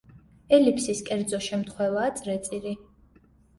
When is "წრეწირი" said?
2.23-2.75